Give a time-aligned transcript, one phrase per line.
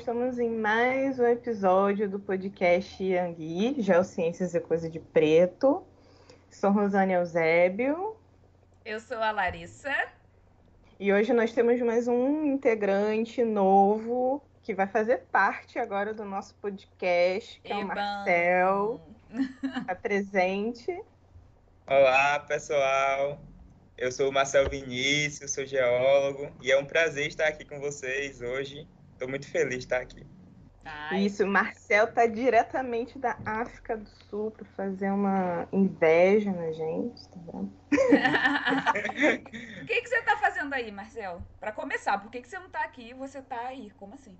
[0.00, 5.84] estamos em mais um episódio do podcast Yangui, Geociências e Coisa de Preto.
[6.50, 8.16] Sou Rosane Eusébio.
[8.82, 9.94] Eu sou a Larissa.
[10.98, 16.54] E hoje nós temos mais um integrante novo que vai fazer parte agora do nosso
[16.54, 19.02] podcast, que é o Marcel.
[19.62, 20.98] Está presente.
[21.86, 23.38] Olá, pessoal.
[23.98, 28.40] Eu sou o Marcel Vinícius, sou geólogo e é um prazer estar aqui com vocês
[28.40, 28.88] hoje.
[29.20, 30.26] Estou muito feliz de estar aqui.
[30.82, 31.26] Ai.
[31.26, 37.38] Isso, Marcel está diretamente da África do Sul para fazer uma inveja na gente, tá
[37.44, 37.70] vendo?
[39.82, 41.42] o que, que você está fazendo aí, Marcel?
[41.60, 43.90] Para começar, por que, que você não está aqui e você está aí?
[43.98, 44.34] Como assim?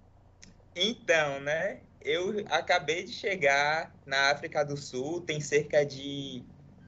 [0.75, 1.81] Então, né?
[2.01, 6.43] Eu acabei de chegar na África do Sul, tem cerca de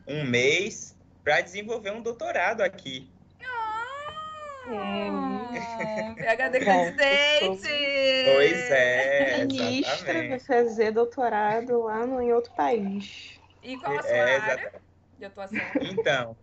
[0.08, 3.11] um mês, para desenvolver um doutorado aqui.
[4.66, 7.68] Ah, PHD presidente!
[8.34, 9.44] Pois é.
[9.44, 13.40] Ministra vai fazer doutorado lá no, em outro país.
[13.62, 14.72] E qual a sua é, área
[15.18, 15.58] de atuação?
[15.80, 16.36] Então,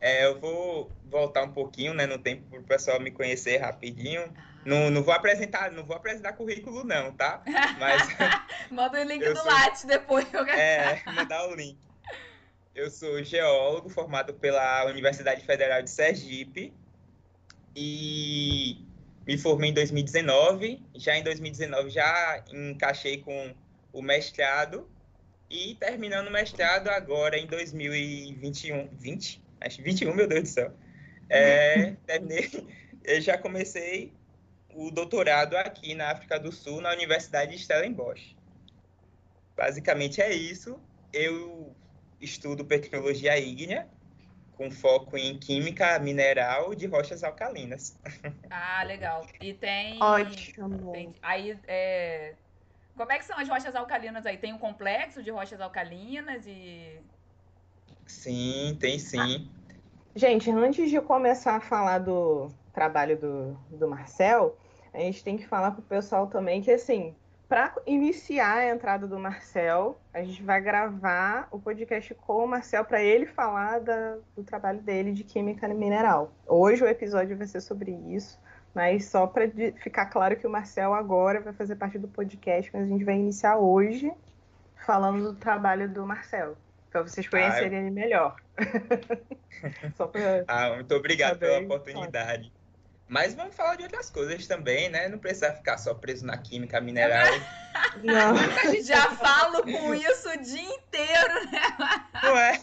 [0.00, 4.32] é, eu vou voltar um pouquinho né, no tempo para o pessoal me conhecer rapidinho.
[4.36, 4.56] Ah.
[4.64, 7.42] Não, não vou apresentar, não vou apresentar currículo, não, tá?
[7.78, 8.02] Mas.
[8.70, 9.46] Manda o link do sou...
[9.46, 10.26] Lattes depois.
[10.48, 11.78] É, mandar o link.
[12.74, 16.74] Eu sou geólogo formado pela Universidade Federal de Sergipe
[17.76, 18.78] e
[19.26, 20.82] me formei em 2019.
[20.94, 23.54] Já em 2019 já encaixei com
[23.92, 24.88] o mestrado
[25.50, 29.42] e terminando o mestrado agora em 2021, 20?
[29.60, 30.72] Acho 21, meu Deus do céu.
[31.28, 32.50] É, terminei,
[33.04, 34.12] eu já comecei
[34.74, 38.34] o doutorado aqui na África do Sul, na Universidade de Stellenbosch.
[39.54, 40.80] Basicamente é isso.
[41.12, 41.74] Eu
[42.20, 43.88] estudo petrologia ígnea,
[44.56, 47.98] com foco em química mineral de rochas alcalinas.
[48.50, 49.26] Ah, legal.
[49.40, 50.02] E tem.
[50.02, 50.92] Ótimo.
[50.92, 52.34] Tem, aí, é...
[52.96, 54.38] como é que são as rochas alcalinas aí?
[54.38, 56.98] Tem um complexo de rochas alcalinas e.
[58.06, 59.50] Sim, tem sim.
[59.68, 59.74] Ah,
[60.14, 64.56] gente, antes de começar a falar do trabalho do, do Marcel,
[64.94, 67.14] a gente tem que falar para o pessoal também que, assim,
[67.48, 72.84] para iniciar a entrada do Marcel, a gente vai gravar o podcast com o Marcel
[72.84, 76.32] para ele falar da, do trabalho dele de química mineral.
[76.46, 78.38] Hoje o episódio vai ser sobre isso,
[78.74, 82.82] mas só para ficar claro que o Marcel agora vai fazer parte do podcast, mas
[82.82, 84.12] a gente vai iniciar hoje
[84.84, 86.56] falando do trabalho do Marcel,
[86.90, 87.86] para vocês conhecerem ah, eu...
[87.86, 88.36] ele melhor.
[89.96, 90.44] pra...
[90.48, 92.52] ah, muito obrigado pela oportunidade.
[93.08, 95.08] Mas vamos falar de outras coisas também, né?
[95.08, 97.26] Não precisa ficar só preso na química mineral.
[98.02, 98.34] Não.
[98.82, 101.62] Já falo com isso o dia inteiro, né?
[102.22, 102.58] Não é?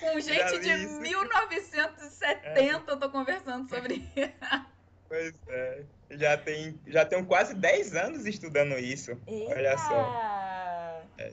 [0.00, 2.72] Com gente de 1970 é.
[2.72, 4.32] eu tô conversando sobre isso.
[5.08, 5.82] Pois é.
[6.12, 9.20] Já, tem, já tenho quase 10 anos estudando isso.
[9.26, 9.54] Eita.
[9.54, 11.04] Olha só.
[11.18, 11.32] É.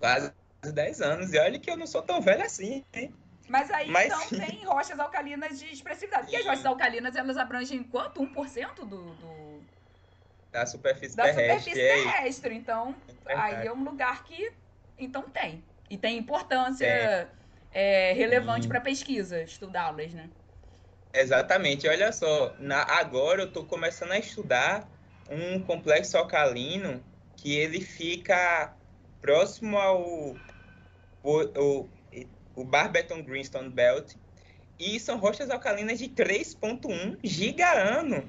[0.00, 0.32] Quase
[0.62, 1.32] 10 anos.
[1.32, 3.14] E olha que eu não sou tão velho assim, hein?
[3.48, 4.40] Mas aí, Mas, então, sim.
[4.44, 6.24] tem rochas alcalinas de expressividade.
[6.24, 8.20] Porque as rochas alcalinas, elas abrangem quanto?
[8.20, 9.60] 1% do, do...
[10.50, 11.72] Da superfície da terrestre.
[11.72, 12.54] superfície é terrestre.
[12.54, 12.94] Então,
[13.26, 14.52] é aí é um lugar que,
[14.98, 15.62] então, tem.
[15.88, 17.28] E tem importância
[17.72, 20.28] é, relevante para pesquisa, estudá-las, né?
[21.12, 21.88] Exatamente.
[21.88, 24.88] Olha só, na, agora eu estou começando a estudar
[25.30, 27.02] um complexo alcalino
[27.36, 28.74] que ele fica
[29.20, 30.36] próximo ao,
[31.24, 31.88] ao,
[32.56, 34.14] o Barberton Greenstone Belt,
[34.78, 38.28] e são rochas alcalinas de 3,1 giga-ano.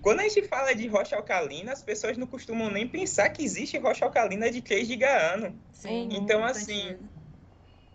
[0.00, 3.76] Quando a gente fala de rocha alcalina, as pessoas não costumam nem pensar que existe
[3.78, 5.58] rocha alcalina de 3 giga-ano.
[5.72, 6.96] Sim, então, assim,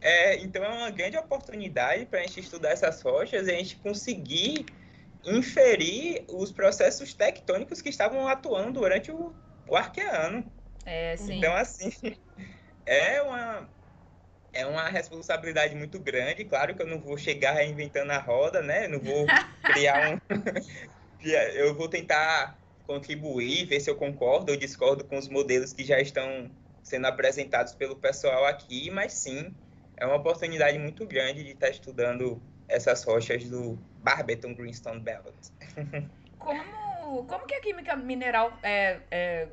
[0.01, 3.75] é, então é uma grande oportunidade para a gente estudar essas rochas e a gente
[3.77, 4.65] conseguir
[5.23, 9.33] inferir os processos tectônicos que estavam atuando durante o,
[9.67, 10.49] o Arqueano.
[10.85, 11.37] É, sim.
[11.37, 11.91] Então, assim,
[12.85, 13.69] é uma,
[14.53, 16.45] é uma responsabilidade muito grande.
[16.45, 18.87] Claro que eu não vou chegar reinventando a roda, né?
[18.87, 19.25] Não vou
[19.63, 20.19] criar um.
[21.23, 25.99] eu vou tentar contribuir, ver se eu concordo ou discordo com os modelos que já
[25.99, 26.49] estão
[26.81, 29.53] sendo apresentados pelo pessoal aqui, mas sim,
[29.95, 35.35] é uma oportunidade muito grande de estar estudando essas rochas do Barberton Greenstone Belt.
[36.39, 39.47] Como, como que a química mineral é, é,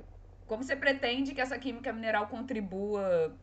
[0.46, 3.36] como você pretende que essa química mineral contribua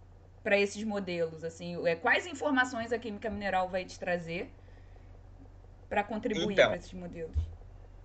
[0.44, 1.44] para esses modelos?
[1.44, 4.52] Assim, é, quais informações a química mineral vai te trazer
[5.90, 7.38] para contribuir então, para esses modelos?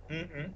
[0.09, 0.53] Uhum.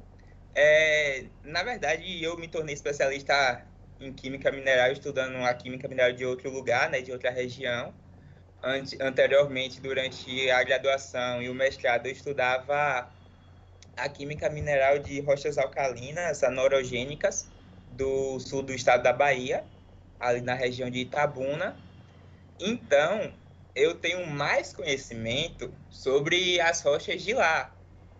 [0.56, 3.68] É, na verdade, eu me tornei especialista
[4.00, 7.94] em química mineral, estudando a química mineral de outro lugar, né, de outra região.
[8.63, 13.13] Ante, anteriormente, durante a graduação e o mestrado, eu estudava
[13.95, 17.51] a química mineral de rochas alcalinas anorogênicas
[17.89, 19.65] do sul do estado da Bahia,
[20.27, 21.77] ali na região de Itabuna.
[22.59, 23.33] Então,
[23.75, 27.75] eu tenho mais conhecimento sobre as rochas de lá.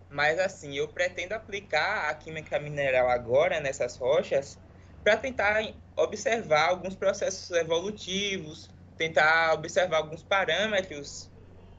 [0.08, 4.58] Mas, assim, eu pretendo aplicar a química mineral agora nessas rochas
[5.02, 5.62] para tentar
[5.96, 11.30] observar alguns processos evolutivos, tentar observar alguns parâmetros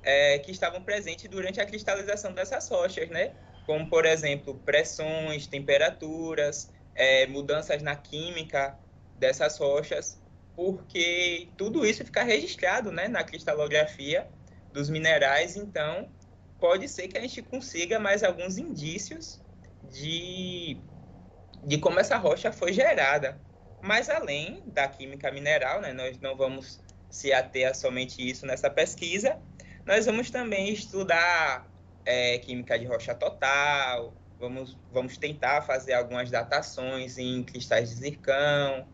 [0.03, 3.33] é, que estavam presentes durante a cristalização dessas rochas, né?
[3.65, 8.77] Como, por exemplo, pressões, temperaturas, é, mudanças na química
[9.17, 10.21] dessas rochas,
[10.55, 14.27] porque tudo isso fica registrado né, na cristalografia
[14.71, 16.09] dos minerais, então
[16.59, 19.41] pode ser que a gente consiga mais alguns indícios
[19.89, 20.77] de,
[21.63, 23.39] de como essa rocha foi gerada.
[23.81, 28.69] Mas além da química mineral, né, nós não vamos se ater a somente isso nessa
[28.69, 29.39] pesquisa,
[29.85, 31.69] nós vamos também estudar
[32.03, 38.87] é, química de rocha total, vamos, vamos tentar fazer algumas datações em cristais de zircão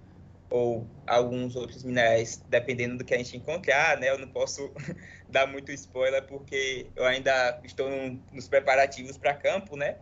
[0.52, 4.10] ou alguns outros minerais, dependendo do que a gente encontrar, né?
[4.10, 4.72] Eu não posso
[5.30, 7.90] dar muito spoiler porque eu ainda estou
[8.32, 9.98] nos preparativos para campo, né?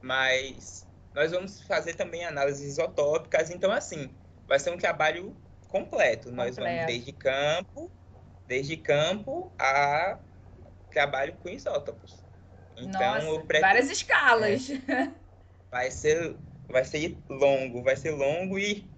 [0.00, 4.08] Mas nós vamos fazer também análises isotópicas, então assim,
[4.46, 5.36] vai ser um trabalho
[5.66, 6.28] completo.
[6.28, 6.32] completo.
[6.32, 7.90] Nós vamos desde campo,
[8.46, 10.20] desde campo a
[10.90, 12.24] trabalho com isótopos.
[12.76, 14.70] Então, Nossa, pretendo, várias escalas.
[14.70, 15.12] É,
[15.72, 16.36] vai ser
[16.68, 18.88] vai ser longo, vai ser longo e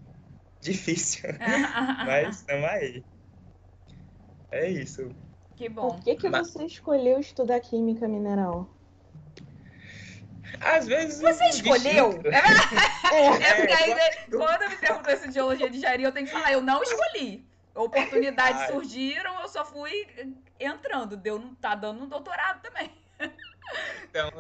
[0.62, 1.30] difícil.
[2.06, 3.04] Mas estamos aí.
[4.50, 5.14] É isso.
[5.56, 5.90] Que bom.
[5.90, 6.52] Por que, que Mas...
[6.52, 8.68] você escolheu estudar química mineral?
[10.60, 11.20] Às vezes.
[11.20, 12.20] Você escolheu?
[12.24, 12.36] É,
[13.14, 16.32] é, é porque aí, né, quando me perguntou esse geologia de engenharia, eu tenho que
[16.32, 17.46] falar, eu não escolhi.
[17.74, 18.72] Oportunidades Ai.
[18.72, 20.06] surgiram, eu só fui
[20.58, 21.16] entrando.
[21.16, 22.90] Deu, tá dando um doutorado também.
[24.08, 24.30] Então.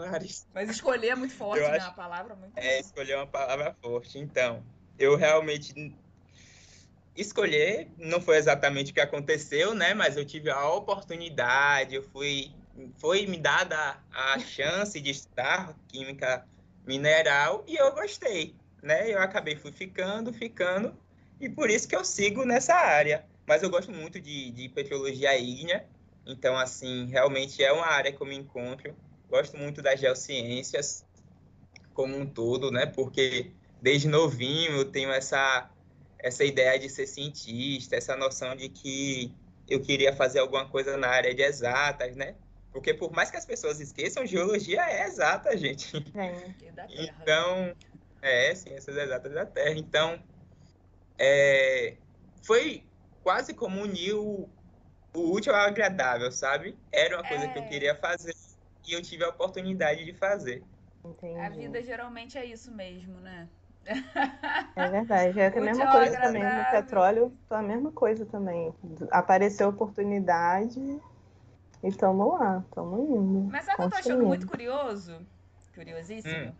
[0.52, 1.78] Mas escolher é muito forte, né?
[1.78, 4.18] A palavra é muito É, escolher uma palavra forte.
[4.18, 4.64] Então,
[4.98, 5.94] eu realmente.
[7.16, 9.94] Escolher não foi exatamente o que aconteceu, né?
[9.94, 12.52] Mas eu tive a oportunidade, eu fui.
[12.96, 16.46] Foi me dada a chance de estudar química
[16.86, 19.10] mineral e eu gostei, né?
[19.12, 20.96] Eu acabei fui ficando, ficando,
[21.38, 23.24] e por isso que eu sigo nessa área.
[23.46, 25.86] Mas eu gosto muito de, de petrologia ígnea,
[26.26, 28.94] então, assim, realmente é uma área que eu me encontro.
[29.28, 31.04] Gosto muito das geociências
[31.92, 32.86] como um todo, né?
[32.86, 35.70] Porque desde novinho eu tenho essa,
[36.22, 39.34] essa ideia de ser cientista, essa noção de que
[39.68, 42.34] eu queria fazer alguma coisa na área de exatas, né?
[42.72, 45.96] Porque por mais que as pessoas esqueçam, geologia é exata, gente.
[46.14, 46.54] É.
[46.88, 47.74] Então,
[48.22, 49.76] é, ciências exatas da Terra.
[49.76, 50.22] Então,
[51.18, 51.96] é,
[52.42, 52.84] foi
[53.22, 54.48] quase como unir o,
[55.14, 56.76] o útil ao agradável, sabe?
[56.92, 57.48] Era uma coisa é...
[57.48, 57.68] que eu é.
[57.68, 58.34] queria fazer
[58.86, 60.62] e eu tive a oportunidade de fazer.
[61.04, 61.38] Entendi.
[61.38, 63.48] A vida geralmente é isso mesmo, né?
[63.86, 66.44] É verdade, é a mesma coisa também.
[66.44, 68.74] No petróleo, a mesma coisa também.
[69.10, 70.80] Apareceu oportunidade
[71.82, 73.50] e estamos lá, estamos indo.
[73.50, 75.26] Mas sabe o que eu tô achando muito curioso?
[75.74, 76.34] Curiosíssimo?
[76.34, 76.52] Hum.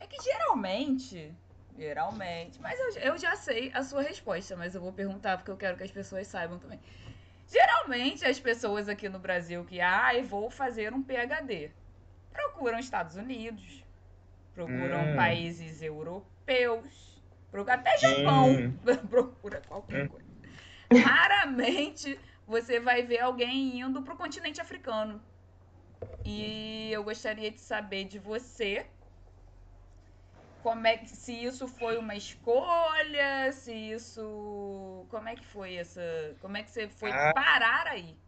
[0.00, 1.34] É que geralmente,
[1.76, 5.56] geralmente, mas eu, eu já sei a sua resposta, mas eu vou perguntar porque eu
[5.56, 6.80] quero que as pessoas saibam também.
[7.50, 11.70] Geralmente as pessoas aqui no Brasil que, ai, ah, vou fazer um PhD,
[12.30, 13.82] procuram Estados Unidos,
[14.58, 15.16] procuram hum.
[15.16, 17.22] países europeus,
[17.68, 18.72] até Japão, hum.
[19.08, 20.08] procura qualquer hum.
[20.08, 20.26] coisa.
[21.06, 25.22] Raramente você vai ver alguém indo para o continente africano.
[26.24, 28.84] E eu gostaria de saber de você
[30.60, 36.02] como é que se isso foi uma escolha, se isso como é que foi essa,
[36.40, 38.18] como é que você foi ah, parar aí?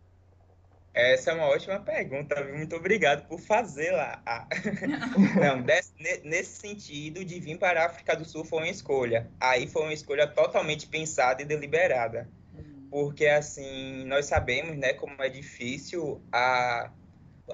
[0.93, 4.21] Essa é uma ótima pergunta, muito obrigado por fazê-la.
[4.27, 4.49] Ah.
[5.41, 5.93] Não, desse,
[6.25, 9.31] nesse sentido de vir para a África do Sul foi uma escolha.
[9.39, 12.29] Aí foi uma escolha totalmente pensada e deliberada.
[12.55, 12.89] Hum.
[12.91, 16.91] Porque assim, nós sabemos, né, como é difícil a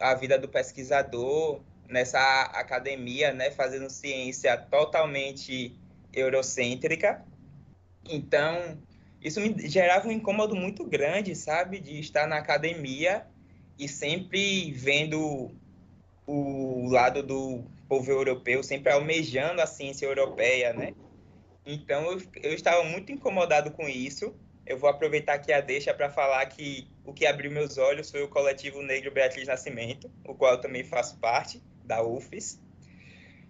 [0.01, 5.79] a vida do pesquisador nessa academia, né, fazendo ciência totalmente
[6.13, 7.25] eurocêntrica.
[8.09, 8.79] Então,
[9.27, 13.27] isso me gerava um incômodo muito grande, sabe, de estar na academia
[13.77, 15.51] e sempre vendo
[16.25, 20.95] o lado do povo europeu, sempre almejando a ciência europeia, né?
[21.65, 24.33] Então, eu, eu estava muito incomodado com isso.
[24.65, 28.23] Eu vou aproveitar aqui a deixa para falar que o que abriu meus olhos foi
[28.23, 32.61] o coletivo Negro Beatriz Nascimento, o qual eu também faço parte da UFES.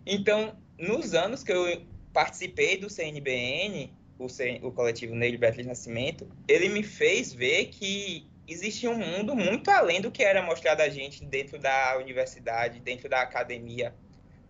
[0.06, 1.82] Então, nos anos que eu
[2.14, 4.26] participei do CNBN, o,
[4.66, 10.00] o coletivo Negro Beatriz Nascimento, ele me fez ver que existia um mundo muito além
[10.00, 13.94] do que era mostrado a gente dentro da universidade, dentro da academia.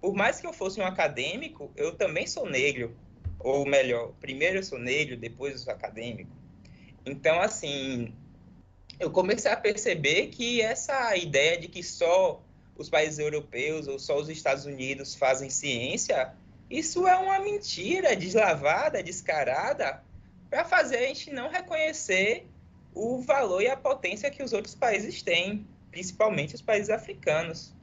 [0.00, 2.96] por mais que eu fosse um acadêmico, eu também sou negro.
[3.38, 6.30] Ou melhor, primeiro eu sou negro, depois eu sou acadêmico.
[7.04, 8.12] Então, assim,
[8.98, 12.42] eu comecei a perceber que essa ideia de que só
[12.76, 16.34] os países europeus ou só os Estados Unidos fazem ciência,
[16.70, 20.02] isso é uma mentira deslavada, descarada,
[20.50, 22.46] para fazer a gente não reconhecer
[22.94, 27.74] o valor e a potência que os outros países têm, principalmente os países africanos.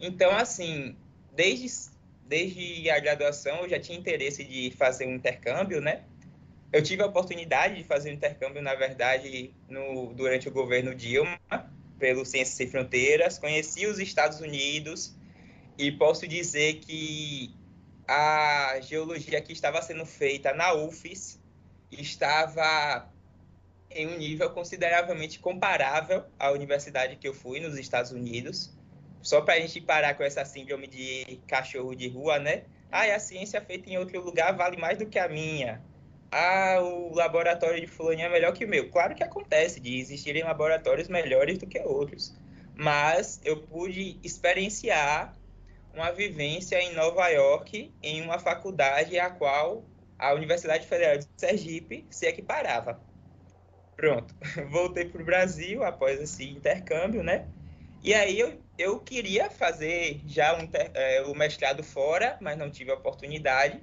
[0.00, 0.96] Então, assim,
[1.34, 1.90] desde,
[2.26, 6.02] desde a graduação eu já tinha interesse de fazer um intercâmbio, né?
[6.72, 11.38] Eu tive a oportunidade de fazer um intercâmbio, na verdade, no, durante o governo Dilma,
[11.98, 13.38] pelo Ciências Sem Fronteiras.
[13.38, 15.14] Conheci os Estados Unidos
[15.78, 17.54] e posso dizer que
[18.08, 21.38] a geologia que estava sendo feita na UFES
[21.92, 23.08] estava
[23.90, 28.76] em um nível consideravelmente comparável à universidade que eu fui nos Estados Unidos.
[29.22, 32.64] Só para a gente parar com essa síndrome de cachorro de rua, né?
[32.90, 35.82] Ah, a ciência feita em outro lugar vale mais do que a minha
[36.30, 38.90] ah, o laboratório de fulaninho é melhor que o meu.
[38.90, 42.36] Claro que acontece de existirem laboratórios melhores do que outros,
[42.74, 45.34] mas eu pude experienciar
[45.94, 49.84] uma vivência em Nova York, em uma faculdade a qual
[50.18, 53.00] a Universidade Federal de Sergipe se equiparava.
[53.96, 54.34] Pronto,
[54.70, 57.48] voltei para o Brasil após esse intercâmbio, né?
[58.02, 62.92] E aí eu, eu queria fazer já um, é, o mestrado fora, mas não tive
[62.92, 63.82] a oportunidade.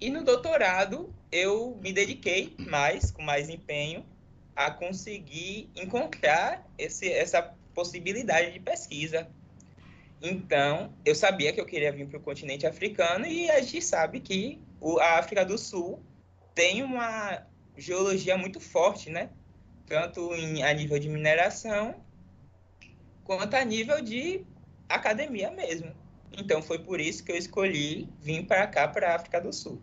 [0.00, 4.04] E no doutorado, eu me dediquei mais, com mais empenho,
[4.54, 9.28] a conseguir encontrar esse, essa possibilidade de pesquisa.
[10.20, 14.20] Então, eu sabia que eu queria vir para o continente africano e a gente sabe
[14.20, 14.60] que
[15.00, 16.02] a África do Sul
[16.54, 17.46] tem uma
[17.76, 19.30] geologia muito forte, né?
[19.86, 22.02] Tanto em, a nível de mineração,
[23.24, 24.44] quanto a nível de
[24.88, 25.94] academia mesmo.
[26.32, 29.80] Então foi por isso que eu escolhi vir para cá, para a África do Sul.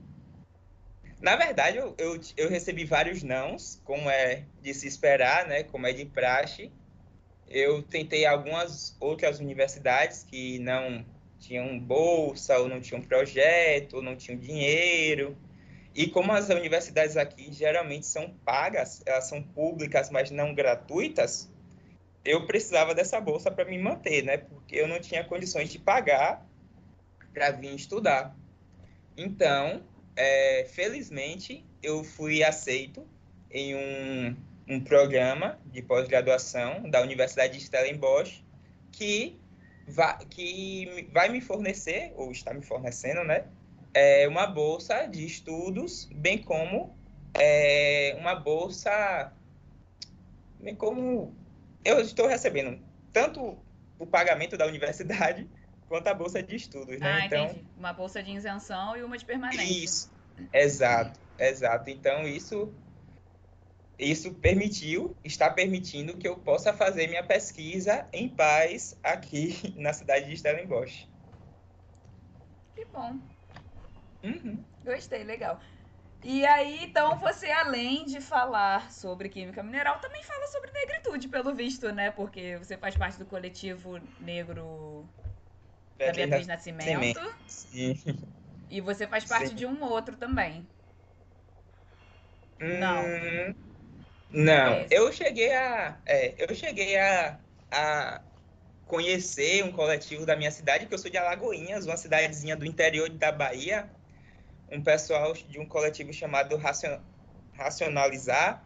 [1.22, 5.64] Na verdade, eu, eu, eu, recebi vários nãos, como é de se esperar, né?
[5.64, 6.70] Como é de praxe.
[7.48, 11.06] Eu tentei algumas outras universidades que não
[11.40, 15.38] tinham bolsa, ou não tinham projeto, ou não tinham dinheiro.
[15.94, 21.52] E como as universidades aqui geralmente são pagas, elas são públicas, mas não gratuitas,
[22.26, 24.38] eu precisava dessa bolsa para me manter, né?
[24.38, 26.46] Porque eu não tinha condições de pagar
[27.34, 28.36] para vir estudar.
[29.18, 29.84] Então,
[30.16, 33.06] é, felizmente, eu fui aceito
[33.52, 34.36] em um,
[34.68, 38.44] um programa de pós-graduação da Universidade de Stellenbosch
[38.92, 39.40] que,
[39.88, 43.46] vai, que vai me fornecer, ou está me fornecendo, né?
[43.94, 46.98] É, uma bolsa de estudos, bem como
[47.34, 49.32] é, uma bolsa,
[50.60, 51.36] bem como
[51.84, 52.80] eu estou recebendo
[53.12, 53.58] tanto
[54.00, 55.48] o pagamento da universidade
[55.88, 57.20] quanto a bolsa de estudos, né?
[57.22, 57.66] Ah, então, entendi.
[57.78, 59.64] Uma bolsa de isenção e uma de permanência.
[59.64, 60.12] Isso,
[60.52, 61.90] exato, exato.
[61.90, 62.74] Então, isso,
[63.98, 70.30] isso permitiu, está permitindo que eu possa fazer minha pesquisa em paz aqui na cidade
[70.30, 71.08] de Stellenbosch.
[72.76, 73.20] Que bom.
[74.24, 74.64] Uhum.
[74.84, 75.60] Gostei, legal.
[76.24, 81.54] E aí, então, você, além de falar sobre química mineral, também fala sobre negritude, pelo
[81.54, 82.12] visto, né?
[82.12, 85.06] Porque você faz parte do coletivo negro
[85.98, 87.20] da Beatriz Nascimento.
[87.46, 87.94] Sim.
[88.70, 89.56] E você faz parte Sim.
[89.56, 90.66] de um outro também.
[92.60, 93.04] Não.
[93.04, 93.73] Hum,
[94.34, 95.98] não, é eu cheguei a.
[96.06, 97.40] É, eu cheguei a,
[97.72, 98.22] a
[98.86, 103.10] conhecer um coletivo da minha cidade, que eu sou de Alagoinhas, uma cidadezinha do interior
[103.10, 103.90] da Bahia.
[104.72, 106.60] Um pessoal de um coletivo chamado
[107.54, 108.66] Racionalizar,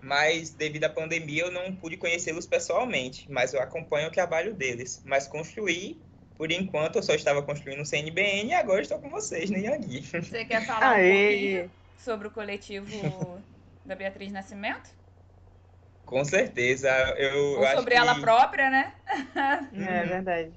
[0.00, 5.00] mas devido à pandemia eu não pude conhecê-los pessoalmente, mas eu acompanho o trabalho deles.
[5.04, 6.00] Mas construí
[6.36, 10.02] por enquanto, eu só estava construindo um CNBN e agora estou com vocês, né, Yagi?
[10.02, 11.10] Você quer falar Aê.
[11.10, 13.42] um pouquinho sobre o coletivo
[13.84, 14.90] da Beatriz Nascimento?
[16.04, 16.88] Com certeza.
[17.16, 18.92] Eu, Ou sobre ela própria, né?
[19.34, 20.08] É uhum.
[20.08, 20.52] verdade.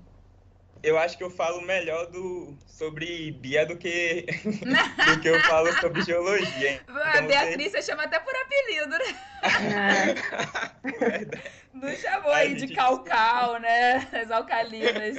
[0.83, 5.71] Eu acho que eu falo melhor do, sobre Bia do que, do que eu falo
[5.79, 6.73] sobre geologia.
[6.73, 7.81] Então, a Beatriz você...
[7.81, 9.15] você chama até por apelido, né?
[10.87, 11.57] É.
[11.73, 14.07] Não chamou aí de calcal, né?
[14.11, 15.15] As alcalinas.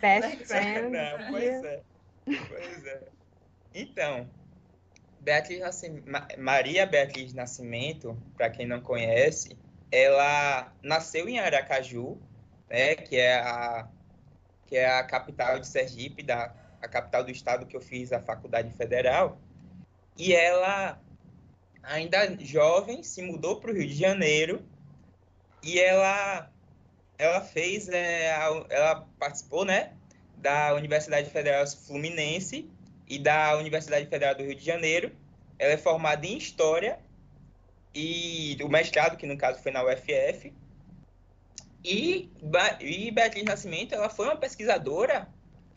[0.00, 0.90] Best friend.
[0.90, 1.80] Não, pois é.
[2.24, 3.00] Pois é.
[3.74, 4.28] Então,
[5.20, 6.04] Beatriz Nascimento,
[6.38, 9.56] Maria Beatriz Nascimento, para quem não conhece,
[9.92, 12.18] ela nasceu em Aracaju,
[12.68, 13.88] né, que é a
[14.66, 18.18] que é a capital de Sergipe, da a capital do estado que eu fiz a
[18.18, 19.38] faculdade federal.
[20.16, 20.98] E ela
[21.82, 24.64] ainda jovem se mudou para o Rio de Janeiro
[25.62, 26.50] e ela
[27.18, 28.30] ela fez é,
[28.70, 29.92] ela participou né
[30.38, 32.68] da Universidade Federal Fluminense
[33.06, 35.12] e da Universidade Federal do Rio de Janeiro.
[35.58, 36.98] Ela é formada em História
[37.94, 40.52] e o mestrado, que no caso foi na UFF.
[41.84, 42.30] E,
[42.80, 45.28] e Beatriz Nascimento, ela foi uma pesquisadora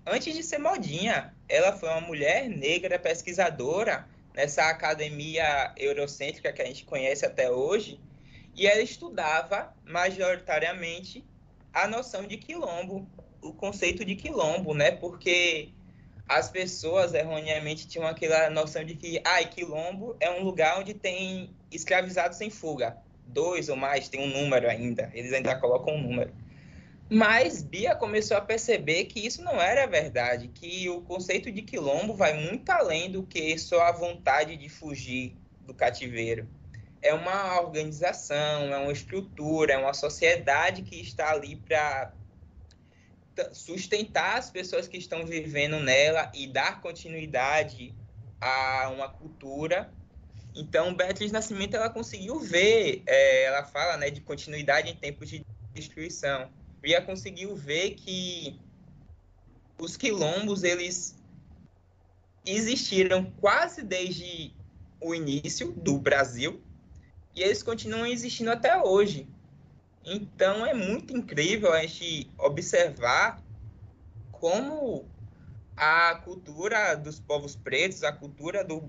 [0.06, 1.34] antes de ser modinha.
[1.50, 8.00] Ela foi uma mulher negra pesquisadora nessa academia eurocêntrica que a gente conhece até hoje.
[8.56, 11.26] E ela estudava majoritariamente
[11.74, 13.08] a noção de quilombo,
[13.42, 14.92] o conceito de quilombo, né?
[14.92, 15.74] Porque
[16.28, 21.52] as pessoas erroneamente tinham aquela noção de que, ah, quilombo é um lugar onde tem
[21.72, 22.98] escravizados em fuga.
[23.28, 25.12] Dois ou mais, tem um número ainda.
[25.14, 26.34] Eles ainda colocam um número.
[27.08, 32.16] Mas Bia começou a perceber que isso não era verdade, que o conceito de quilombo
[32.16, 36.48] vai muito além do que só a vontade de fugir do cativeiro.
[37.04, 42.12] É uma organização, é uma estrutura, é uma sociedade que está ali para
[43.52, 47.94] sustentar as pessoas que estão vivendo nela e dar continuidade
[48.40, 49.92] a uma cultura.
[50.56, 55.46] Então, Beatriz Nascimento ela conseguiu ver, é, ela fala né, de continuidade em tempos de
[55.74, 56.50] destruição.
[56.82, 58.60] Bia conseguiu ver que
[59.78, 61.16] os quilombos eles
[62.46, 64.54] existiram quase desde
[65.02, 66.62] o início do Brasil
[67.36, 69.28] e eles continuam existindo até hoje.
[70.06, 73.44] Então é muito incrível a gente observar
[74.32, 75.10] como
[75.76, 78.82] a cultura dos povos pretos, a cultura do,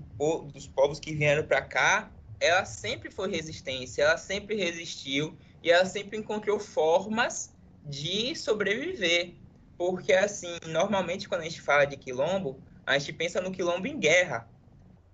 [0.53, 5.85] dos povos que vieram para cá, ela sempre foi resistência, ela sempre resistiu e ela
[5.85, 9.33] sempre encontrou formas de sobreviver.
[9.77, 13.99] Porque, assim, normalmente quando a gente fala de quilombo, a gente pensa no quilombo em
[13.99, 14.47] guerra.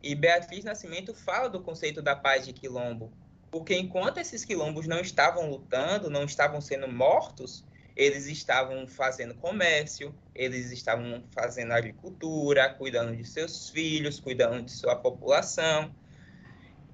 [0.01, 3.11] E Beatriz Nascimento fala do conceito da paz de quilombo.
[3.53, 7.63] Porque enquanto esses quilombos não estavam lutando, não estavam sendo mortos,
[7.95, 14.95] eles estavam fazendo comércio, eles estavam fazendo agricultura, cuidando de seus filhos, cuidando de sua
[14.95, 15.93] população.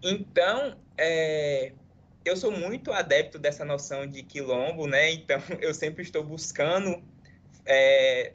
[0.04, 1.72] Então, é,
[2.26, 5.13] eu sou muito adepto dessa noção de quilombo, né?
[5.13, 7.02] Então, eu sempre estou buscando
[7.65, 8.34] é,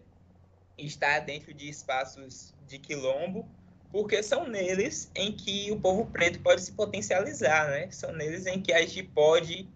[0.79, 3.47] estar dentro de espaços de quilombo,
[3.95, 7.89] porque são neles em que o povo preto pode se potencializar, né?
[7.93, 9.69] São neles em que a gente pode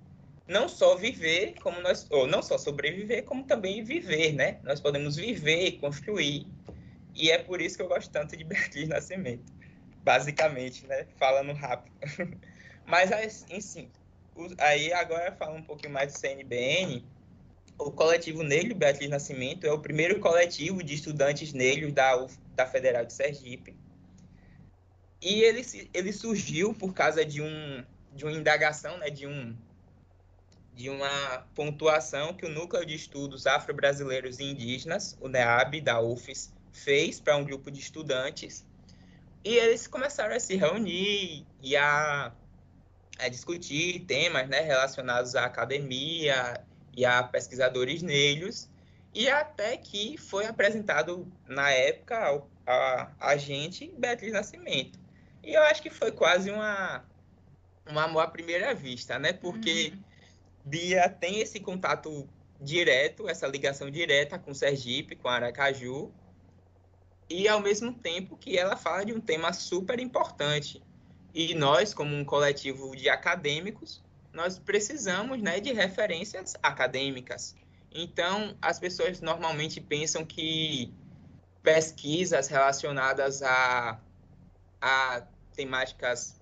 [0.44, 4.58] não só viver, como nós, ou não só sobreviver, como também viver, né?
[4.64, 6.48] Nós podemos viver e construir.
[7.14, 9.44] E é por isso que eu gosto tanto de Beatriz Nascimento,
[10.02, 11.06] basicamente, né?
[11.16, 11.94] Falando rápido.
[12.84, 13.88] Mas, assim,
[14.58, 17.04] aí agora falando um pouquinho mais do CNBN,
[17.78, 22.26] o coletivo Negro Beatriz Nascimento é o primeiro coletivo de estudantes negros da,
[22.56, 23.76] da Federal de Sergipe
[25.20, 29.56] e ele, ele surgiu por causa de, um, de uma indagação, né, de, um,
[30.74, 36.52] de uma pontuação que o Núcleo de Estudos Afro-Brasileiros e Indígenas, o NEAB, da UFES,
[36.72, 38.64] fez para um grupo de estudantes.
[39.44, 42.32] E eles começaram a se reunir e a,
[43.18, 46.62] a discutir temas né, relacionados à academia
[46.96, 48.70] e a pesquisadores negros.
[49.12, 55.07] E até que foi apresentado, na época, a, a gente Beatriz Nascimento.
[55.48, 57.02] E eu acho que foi quase uma,
[57.90, 59.32] um amor à primeira vista, né?
[59.32, 60.02] Porque uhum.
[60.62, 62.28] Bia tem esse contato
[62.60, 66.12] direto, essa ligação direta com Sergipe, com Aracaju,
[67.30, 70.82] e ao mesmo tempo que ela fala de um tema super importante.
[71.32, 77.56] E nós, como um coletivo de acadêmicos, nós precisamos né, de referências acadêmicas.
[77.90, 80.92] Então, as pessoas normalmente pensam que
[81.62, 83.98] pesquisas relacionadas a,
[84.78, 85.26] a
[85.58, 86.40] temáticas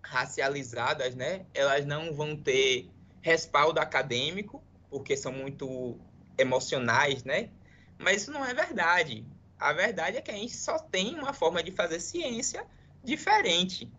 [0.00, 2.88] racializadas, né, elas não vão ter
[3.20, 5.98] respaldo acadêmico, porque são muito
[6.38, 7.50] emocionais, né?
[7.98, 9.26] Mas isso não é verdade.
[9.58, 12.64] A verdade é que a gente só tem uma forma de fazer ciência
[13.02, 13.90] diferente,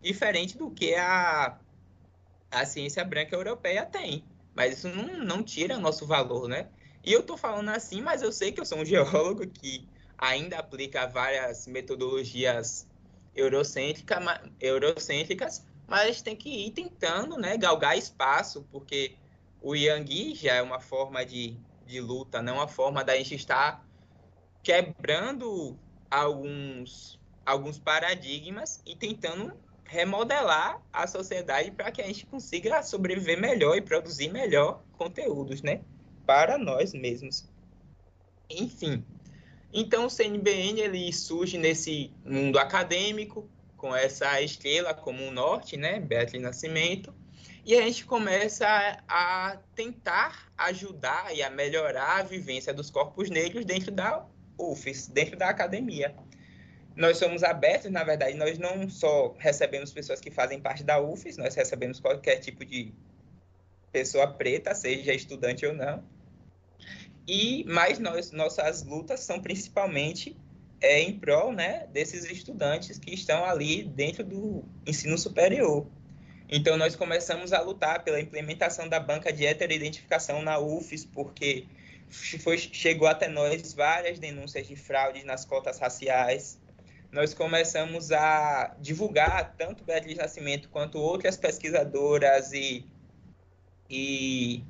[0.00, 1.56] diferente do que a,
[2.50, 4.24] a ciência branca europeia tem.
[4.56, 6.68] Mas isso não, não tira nosso valor, né?
[7.04, 9.86] E eu estou falando assim, mas eu sei que eu sou um geólogo que
[10.18, 12.89] ainda aplica várias metodologias
[13.34, 14.20] eurocêntrica,
[14.60, 19.16] eurocêntricas, mas tem que ir tentando né, galgar espaço, porque
[19.62, 23.84] o Yangui já é uma forma de, de luta, não uma forma da gente estar
[24.62, 25.78] quebrando
[26.10, 29.52] alguns, alguns paradigmas e tentando
[29.84, 35.80] remodelar a sociedade para que a gente consiga sobreviver melhor e produzir melhor conteúdos, né?
[36.24, 37.48] Para nós mesmos.
[38.48, 39.04] Enfim,
[39.72, 46.00] então, o CNBN ele surge nesse mundo acadêmico, com essa estrela como o norte, né,
[46.00, 47.14] Beatriz Nascimento,
[47.64, 48.66] E a gente começa
[49.06, 54.26] a tentar ajudar e a melhorar a vivência dos corpos negros dentro da
[54.58, 56.14] UFES, dentro da academia.
[56.96, 61.36] Nós somos abertos, na verdade, nós não só recebemos pessoas que fazem parte da UFES,
[61.36, 62.92] nós recebemos qualquer tipo de
[63.92, 66.02] pessoa preta, seja estudante ou não.
[67.26, 70.36] E mas nós, nossas lutas são principalmente
[70.80, 75.86] é, em prol né, desses estudantes que estão ali dentro do ensino superior.
[76.48, 81.64] Então, nós começamos a lutar pela implementação da banca de heteroidentificação na UFES, porque
[82.08, 86.58] foi, chegou até nós várias denúncias de fraudes nas cotas raciais.
[87.12, 92.84] Nós começamos a divulgar tanto Beatriz Nascimento quanto outras pesquisadoras e,
[93.88, 94.64] e,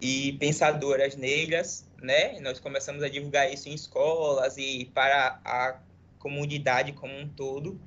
[0.00, 2.38] e pensadoras negras, né?
[2.40, 5.80] Nós começamos a divulgar isso em escolas e para a
[6.18, 7.80] comunidade como um todo.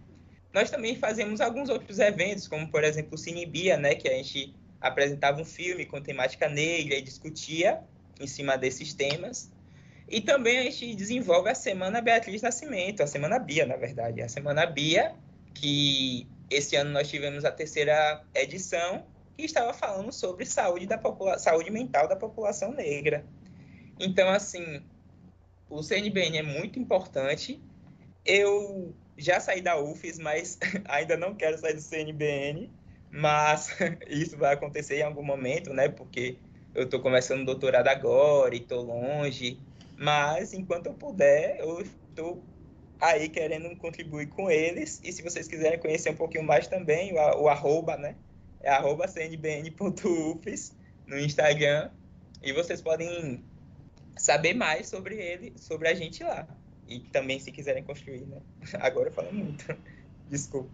[0.53, 4.53] Nós também fazemos alguns outros eventos, como por exemplo o Cinebia, né, que a gente
[4.81, 7.79] apresentava um filme com temática negra e discutia
[8.19, 9.49] em cima desses temas.
[10.09, 14.21] E também a gente desenvolve a Semana Beatriz Nascimento, a Semana Bia, na verdade.
[14.21, 15.15] A Semana Bia,
[15.53, 19.05] que esse ano nós tivemos a terceira edição,
[19.45, 20.99] estava falando sobre saúde, da
[21.37, 23.25] saúde mental da população negra.
[23.99, 24.81] Então, assim,
[25.69, 27.61] o CNBN é muito importante.
[28.25, 32.71] Eu já saí da UFES, mas ainda não quero sair do CNBN.
[33.11, 33.75] Mas
[34.07, 35.89] isso vai acontecer em algum momento, né?
[35.89, 36.37] Porque
[36.73, 39.59] eu estou começando doutorado agora e estou longe.
[39.97, 42.41] Mas enquanto eu puder, eu estou
[42.99, 44.99] aí querendo contribuir com eles.
[45.03, 48.15] E se vocês quiserem conhecer um pouquinho mais também, o, o arroba, né?
[48.63, 51.89] É arroba cnbn.ufes no Instagram.
[52.41, 53.43] E vocês podem
[54.17, 56.47] saber mais sobre ele, sobre a gente lá.
[56.87, 58.41] E também se quiserem construir, né?
[58.79, 59.65] Agora eu falo muito.
[60.29, 60.69] Desculpa.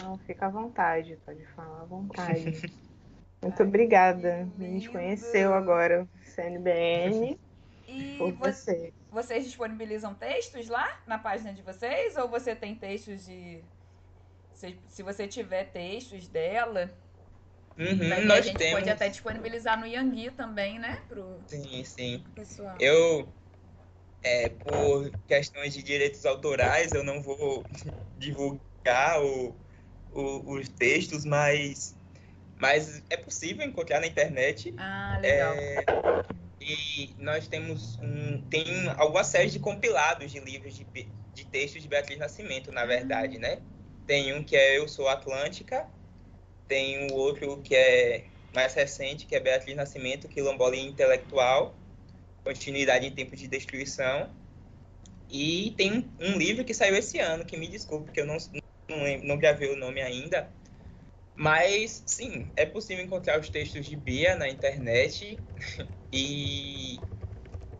[0.00, 2.62] Não, fica à vontade, pode falar à vontade.
[3.40, 4.48] Muito obrigada.
[4.58, 7.38] A gente conheceu agora o CNBN.
[7.86, 8.90] E você.
[9.10, 12.16] vocês disponibilizam textos lá na página de vocês?
[12.16, 13.62] Ou você tem textos de.
[14.64, 16.90] Se, se você tiver textos dela,
[17.76, 18.80] Uhum, nós a gente temos...
[18.80, 21.04] pode até disponibilizar no Yangui também, né?
[21.08, 22.24] Pro sim, sim.
[22.34, 22.76] Pessoal.
[22.80, 23.34] Eu,
[24.22, 27.66] é, por questões de direitos autorais, eu não vou
[28.16, 29.60] divulgar o,
[30.12, 31.98] o, os textos, mas,
[32.58, 34.74] mas é possível encontrar na internet.
[34.78, 35.54] Ah, legal.
[35.54, 35.84] É,
[36.60, 40.84] e nós temos um, tem alguma série de compilados de livros de,
[41.34, 43.62] de textos de Beatriz Nascimento, na verdade, né?
[44.06, 45.88] Tem um que é Eu Sou Atlântica,
[46.68, 51.74] tem o outro que é mais recente, que é Beatriz Nascimento, Quilombola Intelectual,
[52.44, 54.30] Continuidade em Tempos de Destruição.
[55.28, 58.36] E tem um, um, livro que saiu esse ano, que me desculpe, porque eu não,
[58.88, 60.52] não, não gravei o nome ainda.
[61.34, 65.38] Mas, sim, é possível encontrar os textos de Bia na internet.
[66.12, 67.00] e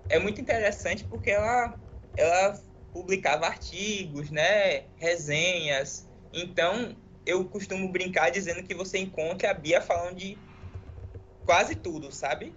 [0.09, 1.79] é muito interessante porque ela,
[2.17, 2.61] ela
[2.93, 6.09] publicava artigos, né, resenhas.
[6.35, 10.37] Então, eu costumo brincar dizendo que você encontra a Bia falando de
[11.45, 12.53] quase tudo, sabe?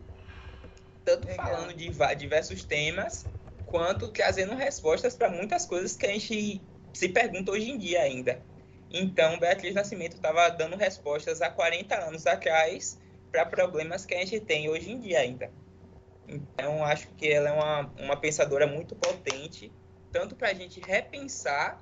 [1.05, 1.45] Tanto Legal.
[1.45, 3.25] falando de diversos temas,
[3.65, 6.61] quanto trazendo respostas para muitas coisas que a gente
[6.93, 8.41] se pergunta hoje em dia ainda.
[8.89, 12.97] Então, Beatriz Nascimento estava dando respostas há 40 anos atrás
[13.31, 15.51] para problemas que a gente tem hoje em dia ainda.
[16.27, 19.71] Então, acho que ela é uma, uma pensadora muito potente,
[20.11, 21.81] tanto para a gente repensar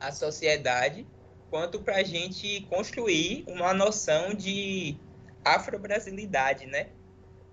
[0.00, 1.06] a sociedade,
[1.50, 4.96] quanto para a gente construir uma noção de
[5.44, 6.88] afro-brasilidade, né?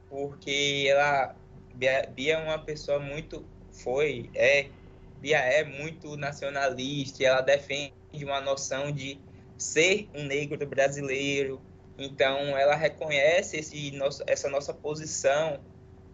[0.10, 1.36] Porque ela,
[1.74, 4.68] Bia é uma pessoa muito, foi, é,
[5.20, 9.20] Bia é muito nacionalista, ela defende uma noção de
[9.58, 11.62] ser um negro brasileiro,
[11.98, 15.60] então ela reconhece esse nosso, essa nossa posição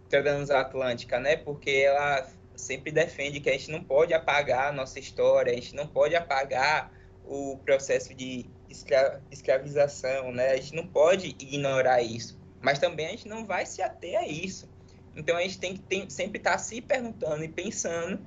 [0.09, 1.37] transatlântica, né?
[1.37, 2.27] Porque ela
[2.59, 6.15] sempre defende que a gente não pode apagar a nossa história, a gente não pode
[6.15, 6.91] apagar
[7.25, 10.51] o processo de escra escravização, né?
[10.51, 14.27] A gente não pode ignorar isso, mas também a gente não vai se ater a
[14.27, 14.69] isso.
[15.15, 18.19] Então a gente tem que tem, sempre estar tá se perguntando e pensando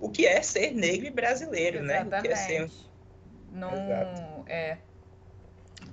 [0.00, 2.10] o que é ser negro e brasileiro, Exatamente.
[2.10, 2.18] né?
[2.18, 2.70] O que é ser...
[3.52, 4.44] Não Exato.
[4.48, 4.78] é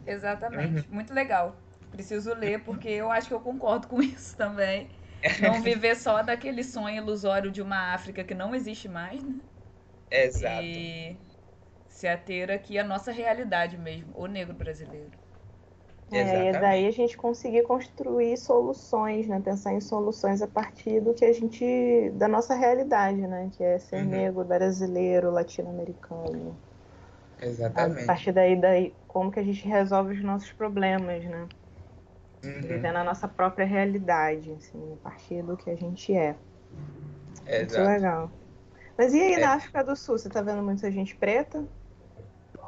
[0.06, 0.88] Exatamente.
[0.88, 0.96] Uhum.
[0.96, 1.56] Muito legal.
[1.92, 4.90] Preciso ler porque eu acho que eu concordo com isso também.
[5.42, 9.40] Não viver só daquele sonho ilusório de uma África que não existe mais, né?
[10.10, 10.64] Exato.
[10.64, 11.18] E
[11.88, 15.12] se ater aqui à nossa realidade mesmo, o negro brasileiro.
[16.12, 19.40] É, e daí a gente conseguir construir soluções, né?
[19.40, 22.10] Pensar em soluções a partir do que a gente.
[22.16, 23.52] da nossa realidade, né?
[23.56, 24.10] Que é ser uhum.
[24.10, 26.60] negro, brasileiro, latino-americano.
[27.40, 28.04] Exatamente.
[28.04, 31.48] A partir daí, daí como que a gente resolve os nossos problemas, né?
[32.44, 32.62] Uhum.
[32.62, 36.36] Vivendo a nossa própria realidade, assim, a partir do que a gente é.
[37.46, 38.32] é Muito legal.
[38.98, 39.40] Mas e aí, é.
[39.40, 41.66] na África do Sul, você tá vendo muita gente preta?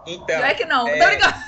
[0.05, 0.39] Então.
[0.39, 0.97] Não é que não, é...
[0.97, 1.39] tô ligado.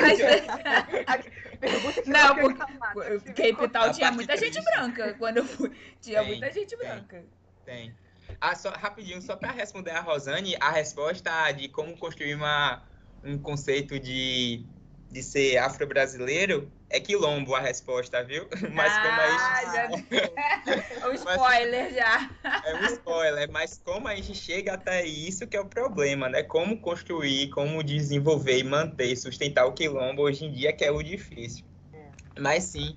[0.00, 0.18] Mas...
[2.06, 5.14] não, porque Cape Town tinha muita gente branca.
[5.14, 7.24] Quando eu fui, tinha tem, muita gente branca.
[7.64, 7.94] Tem.
[8.40, 12.82] Ah, só, rapidinho, só para responder a Rosane, a resposta de como construir uma,
[13.22, 14.64] um conceito de,
[15.10, 18.46] de ser afro-brasileiro é quilombo a resposta, viu?
[18.72, 20.08] Mas como a gente.
[20.12, 21.08] Já...
[21.08, 22.30] um spoiler mas, já.
[22.64, 26.42] É um spoiler, mas como a gente chega até isso que é o problema, né?
[26.42, 31.02] Como construir, como desenvolver e manter, sustentar o quilombo hoje em dia que é o
[31.02, 31.64] difícil.
[31.94, 32.10] É.
[32.38, 32.96] Mas sim,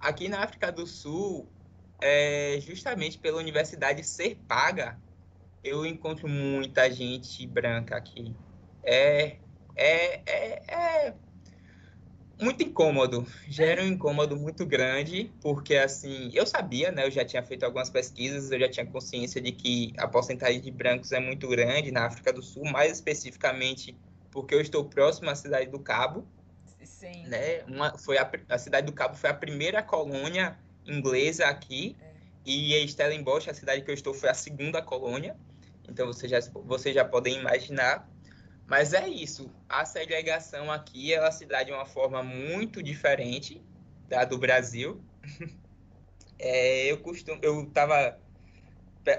[0.00, 1.46] aqui na África do Sul,
[2.00, 4.98] é, justamente pela universidade ser paga,
[5.62, 8.34] eu encontro muita gente branca aqui.
[8.82, 9.36] É,
[9.76, 11.14] é, é, é
[12.40, 17.42] muito incômodo, gera um incômodo muito grande, porque assim, eu sabia, né, eu já tinha
[17.42, 21.48] feito algumas pesquisas, eu já tinha consciência de que a porcentagem de brancos é muito
[21.48, 23.96] grande na África do Sul, mais especificamente
[24.30, 26.26] porque eu estou próximo à cidade do Cabo.
[26.82, 27.26] Sim.
[27.26, 27.62] Né?
[27.68, 32.12] Uma, foi a, a cidade do Cabo foi a primeira colônia inglesa aqui, é.
[32.44, 35.36] e Stellenbosch, a cidade que eu estou, foi a segunda colônia.
[35.88, 38.08] Então vocês já, vocês já podem imaginar
[38.66, 39.50] mas é isso.
[39.68, 43.62] A segregação aqui ela se dá de uma forma muito diferente
[44.08, 45.02] da do Brasil.
[46.36, 48.18] É, eu costumo, eu estava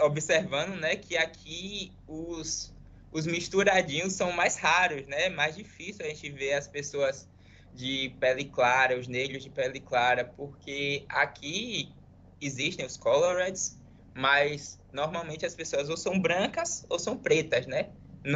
[0.02, 2.76] observando, né, que aqui os
[3.16, 5.30] os misturadinhos são mais raros, né?
[5.30, 7.30] Mais difícil a gente ver as pessoas
[7.74, 11.96] de pele clara, os negros de pele clara, porque aqui
[12.42, 13.80] existem os coloreds,
[14.14, 17.92] mas normalmente as pessoas ou são brancas ou são pretas, né?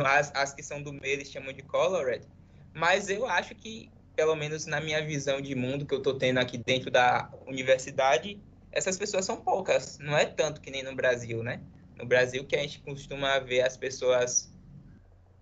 [0.05, 2.25] As, as que são do meio eles chamam de colored.
[2.73, 6.39] Mas eu acho que, pelo menos na minha visão de mundo que eu estou tendo
[6.39, 8.39] aqui dentro da universidade,
[8.71, 9.97] essas pessoas são poucas.
[9.99, 11.61] Não é tanto que nem no Brasil, né?
[11.95, 14.53] No Brasil que a gente costuma ver as pessoas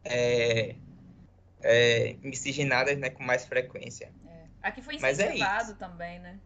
[0.04, 0.76] é,
[1.62, 4.12] é, miscigenadas né, com mais frequência.
[4.26, 4.46] É.
[4.62, 6.40] Aqui foi é incentivado também, né?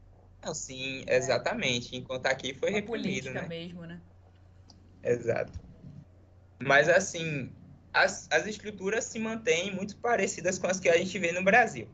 [0.43, 1.15] Não, sim, é.
[1.15, 1.95] exatamente.
[1.95, 3.47] Enquanto aqui foi Uma reprimido, política né?
[3.47, 4.01] mesmo, né?
[5.03, 5.59] Exato.
[6.59, 7.51] Mas assim,
[7.93, 11.87] as, as estruturas se mantêm muito parecidas com as que a gente vê no Brasil.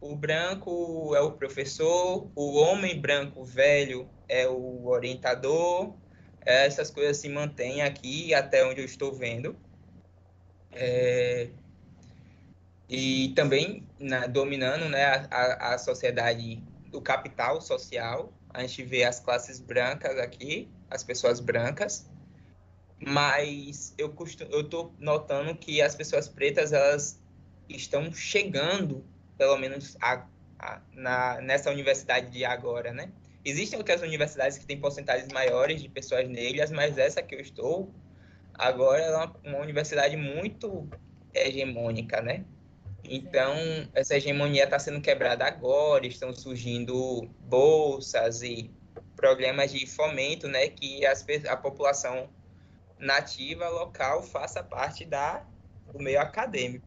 [0.00, 5.94] O branco é o professor, o homem branco velho é o orientador,
[6.40, 9.56] essas coisas se mantêm aqui até onde eu estou vendo.
[10.72, 11.48] É,
[12.88, 19.20] e também na, dominando né, a, a sociedade do capital social, a gente vê as
[19.20, 22.10] classes brancas aqui, as pessoas brancas,
[23.06, 27.20] mas eu costumo, eu tô notando que as pessoas pretas elas
[27.68, 29.04] estão chegando,
[29.36, 30.26] pelo menos a,
[30.58, 33.10] a, na, nessa universidade de agora, né?
[33.44, 37.92] Existem outras universidades que têm porcentagens maiores de pessoas negras, mas essa que eu estou
[38.54, 40.88] agora é uma, uma universidade muito
[41.34, 42.44] hegemônica, né?
[43.04, 43.52] Então,
[43.94, 48.70] essa hegemonia está sendo quebrada agora, estão surgindo bolsas e
[49.16, 52.28] programas de fomento, né, que as, a população
[53.02, 55.44] nativa local faça parte da,
[55.92, 56.86] do meio acadêmico.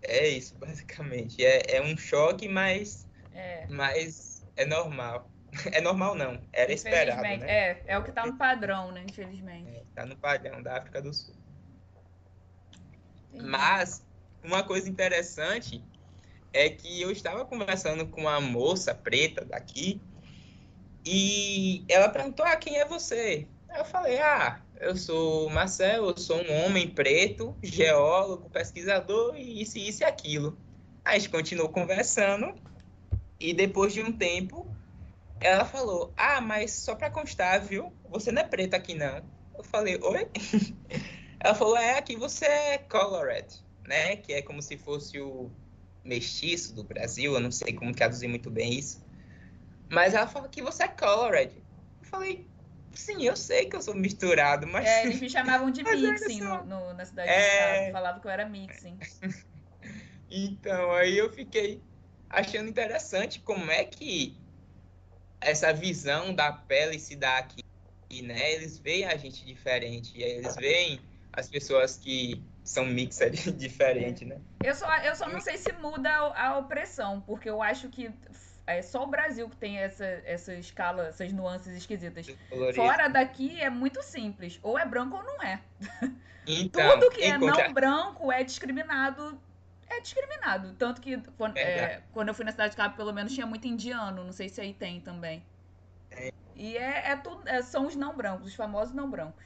[0.00, 1.44] É isso, basicamente.
[1.44, 3.66] É, é um choque, mas é.
[3.68, 5.30] mas é normal.
[5.72, 7.38] É normal não, era esperado, né?
[7.40, 9.70] É, é o que está no padrão, né, infelizmente.
[9.88, 11.34] Está é, no padrão da África do Sul.
[13.32, 13.48] Entendi.
[13.48, 14.06] Mas,
[14.44, 15.82] uma coisa interessante
[16.52, 20.02] é que eu estava conversando com uma moça preta daqui
[21.04, 23.48] e ela perguntou, ah, quem é você?
[23.74, 29.78] Eu falei, ah, eu sou Marcelo, eu sou um homem preto, geólogo, pesquisador e isso,
[29.78, 30.58] isso e aquilo.
[31.04, 32.54] Aí a gente continuou conversando
[33.38, 34.66] e depois de um tempo
[35.40, 37.92] ela falou, ah, mas só para constar, viu?
[38.10, 39.22] Você não é preto aqui não.
[39.56, 40.28] Eu falei, oi?
[41.40, 43.46] Ela falou, é, aqui você é colored,
[43.86, 44.16] né?
[44.16, 45.48] Que é como se fosse o
[46.04, 49.04] mestiço do Brasil, eu não sei como traduzir muito bem isso.
[49.88, 51.54] Mas ela falou que você é colored.
[52.02, 52.46] Eu falei,
[52.94, 54.86] Sim, eu sei que eu sou misturado, mas.
[54.86, 57.86] É, eles me chamavam de mixing no, no, na cidade é...
[57.86, 58.98] do Falavam que eu era mixing.
[60.30, 61.82] então, aí eu fiquei
[62.28, 64.36] achando interessante como é que
[65.40, 67.62] essa visão da pele se dá aqui,
[68.22, 68.52] né?
[68.52, 71.00] Eles veem a gente diferente, eles veem
[71.32, 74.40] as pessoas que são mixed diferente, né?
[74.62, 78.10] Eu só, eu só não sei se muda a opressão, porque eu acho que
[78.68, 82.26] é só o Brasil que tem essa, essa escala, essas nuances esquisitas.
[82.74, 84.58] Fora daqui é muito simples.
[84.62, 85.60] Ou é branco ou não é.
[86.50, 89.38] Então, Tudo que é não branco é discriminado
[89.90, 90.74] é discriminado.
[90.74, 93.66] Tanto que quando, é, quando eu fui na cidade de Cabo, pelo menos tinha muito
[93.66, 94.22] indiano.
[94.22, 95.42] Não sei se aí tem também.
[96.10, 96.32] É.
[96.54, 99.44] E é, é tudo, é, são os não brancos, os famosos não brancos.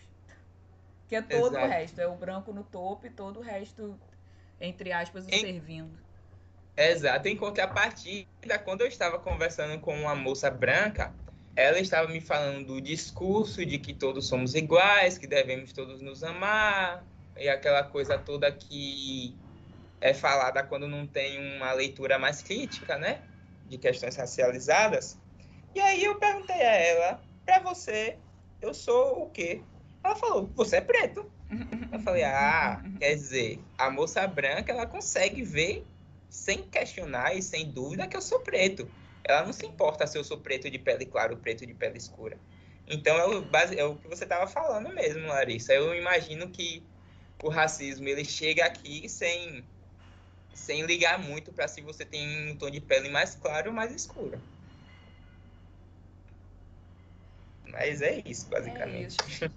[1.09, 1.67] Que é todo Exato.
[1.67, 2.01] o resto.
[2.01, 3.99] É o branco no topo e todo o resto,
[4.61, 5.97] entre aspas, o servindo.
[6.77, 7.29] Exato.
[7.29, 11.13] Em contrapartida, quando eu estava conversando com uma moça branca,
[11.55, 16.25] ela estava me falando do discurso de que todos somos iguais, que devemos todos nos
[16.25, 17.05] amar,
[17.37, 19.37] e aquela coisa toda que
[20.01, 23.21] é falada quando não tem uma leitura mais crítica, né?
[23.67, 25.19] De questões racializadas.
[25.75, 28.19] E aí eu perguntei a ela, para você,
[28.61, 29.63] eu sou o quê?
[30.03, 31.31] Ela falou, você é preto.
[31.93, 35.87] Eu falei, ah, quer dizer, a moça branca, ela consegue ver
[36.33, 38.89] sem questionar e sem dúvida que eu sou preto.
[39.23, 41.99] Ela não se importa se eu sou preto de pele clara ou preto de pele
[41.99, 42.39] escura.
[42.89, 45.75] Então é o, base, é o que você estava falando mesmo, Larissa.
[45.75, 46.83] Eu imagino que
[47.43, 49.63] o racismo ele chega aqui sem
[50.55, 53.95] sem ligar muito para se você tem um tom de pele mais claro ou mais
[53.95, 54.41] escuro.
[57.67, 59.17] Mas é isso, basicamente.
[59.23, 59.55] É isso.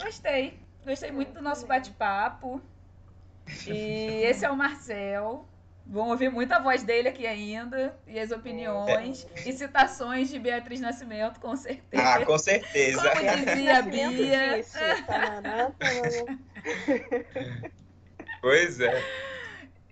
[0.00, 0.58] Gostei.
[0.84, 2.60] Gostei muito do nosso bate-papo.
[3.66, 5.46] E esse é o Marcel.
[5.88, 9.48] Vão ouvir muita voz dele aqui ainda, e as opiniões é.
[9.48, 12.02] e citações de Beatriz Nascimento, com certeza.
[12.02, 13.08] Ah, com certeza.
[13.08, 14.10] Como dizia a Bia.
[18.42, 19.00] pois é.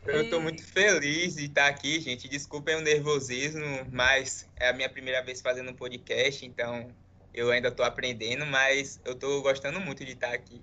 [0.05, 2.29] Eu estou muito feliz de estar aqui, gente.
[2.29, 6.89] Desculpem o nervosismo, mas é a minha primeira vez fazendo um podcast, então
[7.33, 10.61] eu ainda estou aprendendo, mas eu estou gostando muito de estar aqui.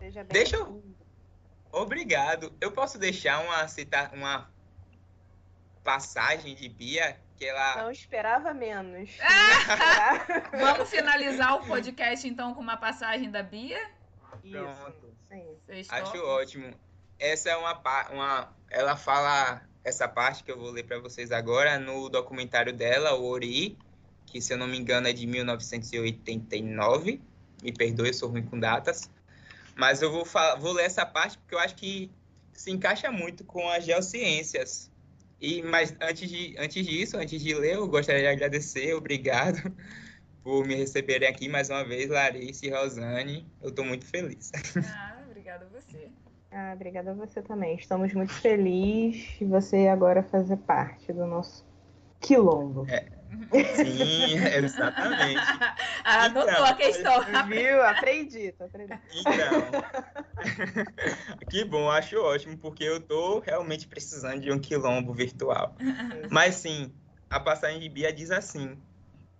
[0.00, 0.82] Seja bem Deixa eu
[1.72, 2.52] Obrigado.
[2.60, 4.50] Eu posso deixar uma citar uma
[5.82, 9.10] passagem de Bia que ela não esperava menos.
[10.52, 13.90] Vamos finalizar o podcast então com uma passagem da Bia?
[14.50, 15.12] Pronto.
[15.68, 16.74] Isso, Acho ótimo.
[17.18, 17.80] Essa é uma
[18.10, 23.14] uma ela fala essa parte que eu vou ler para vocês agora no documentário dela,
[23.14, 23.76] o Ori,
[24.26, 27.20] que se eu não me engano é de 1989.
[27.62, 29.10] Me perdoe, eu sou ruim com datas.
[29.76, 32.10] Mas eu vou, falar, vou ler essa parte porque eu acho que
[32.52, 34.90] se encaixa muito com as geociências.
[35.40, 39.74] E, mas antes, de, antes disso, antes de ler, eu gostaria de agradecer, obrigado
[40.44, 43.46] por me receberem aqui mais uma vez, Larissa e Rosane.
[43.60, 44.50] Eu estou muito feliz.
[44.84, 46.08] Ah, obrigada a você.
[46.50, 47.76] Ah, obrigada a você também.
[47.76, 51.64] Estamos muito felizes de você agora fazer parte do nosso
[52.20, 52.86] quilombo.
[52.88, 53.21] É.
[53.76, 55.40] Sim, exatamente.
[56.04, 57.24] ah, anotou então, a questão.
[57.46, 57.82] Viu?
[57.82, 59.00] Aprendi, tô aprendendo.
[59.10, 59.82] Então,
[61.48, 65.76] que bom, acho ótimo, porque eu tô realmente precisando de um quilombo virtual.
[66.30, 66.92] Mas sim,
[67.30, 68.76] a passagem de Bia diz assim: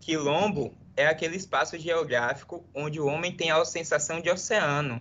[0.00, 5.00] quilombo é aquele espaço geográfico onde o homem tem a sensação de oceano.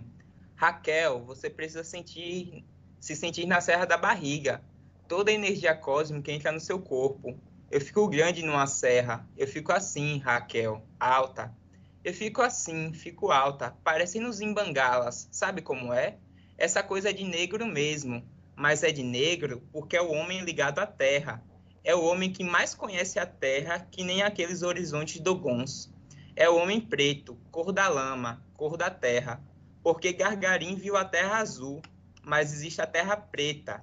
[0.56, 2.64] Raquel, você precisa sentir,
[3.00, 4.62] se sentir na serra da barriga.
[5.08, 7.38] Toda a energia cósmica entra no seu corpo
[7.72, 9.26] eu fico grande numa serra.
[9.34, 11.56] Eu fico assim, Raquel, alta.
[12.04, 15.26] Eu fico assim, fico alta, parecendo os imbangalas.
[15.32, 16.18] Sabe como é?
[16.58, 18.22] Essa coisa é de negro mesmo.
[18.54, 21.42] Mas é de negro porque é o homem ligado à terra.
[21.82, 25.90] É o homem que mais conhece a terra que nem aqueles horizontes dogons.
[26.36, 29.42] É o homem preto, cor da lama, cor da terra.
[29.82, 31.80] Porque Gargarim viu a terra azul,
[32.22, 33.82] mas existe a terra preta.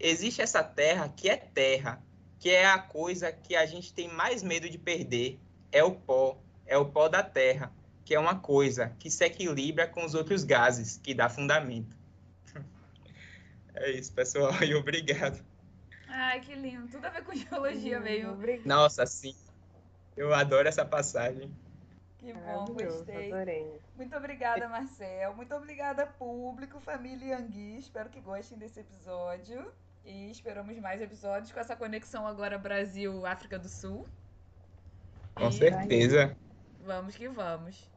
[0.00, 2.02] Existe essa terra que é terra,
[2.38, 5.38] que é a coisa que a gente tem mais medo de perder,
[5.72, 7.72] é o pó, é o pó da terra,
[8.04, 11.96] que é uma coisa que se equilibra com os outros gases, que dá fundamento.
[13.78, 15.44] É isso, pessoal, e obrigado.
[16.08, 16.88] Ai, que lindo.
[16.88, 18.38] Tudo a ver com geologia mesmo.
[18.64, 19.34] Nossa, sim.
[20.16, 21.54] Eu adoro essa passagem.
[22.18, 23.30] Que bom, gostei.
[23.30, 23.80] Adorei.
[23.94, 25.34] Muito obrigada, Marcel.
[25.34, 27.76] Muito obrigada, público, família Angui.
[27.76, 29.70] Espero que gostem desse episódio.
[30.06, 34.06] E esperamos mais episódios com essa conexão agora Brasil-África do Sul.
[35.34, 36.36] Com e certeza.
[36.84, 37.90] Vamos que vamos.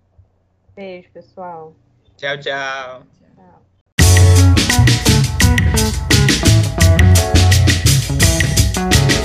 [0.75, 1.75] Beijo, pessoal.
[2.17, 3.03] Tchau, tchau.
[3.03, 3.63] Tchau.
[8.73, 9.18] tchau.